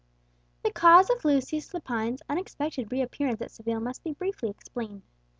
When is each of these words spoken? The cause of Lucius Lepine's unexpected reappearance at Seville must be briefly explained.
The 0.63 0.71
cause 0.71 1.11
of 1.11 1.23
Lucius 1.23 1.75
Lepine's 1.75 2.23
unexpected 2.27 2.91
reappearance 2.91 3.39
at 3.39 3.51
Seville 3.51 3.79
must 3.81 4.03
be 4.03 4.13
briefly 4.13 4.49
explained. 4.49 5.03